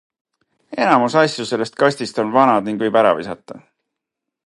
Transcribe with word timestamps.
Enamus 0.85 1.17
asju 1.21 1.43
sellest 1.51 1.79
kastist 1.83 2.23
on 2.25 2.35
vanad 2.39 2.67
ning 2.71 2.83
võib 2.85 3.01
ära 3.03 3.13
visata. 3.23 3.63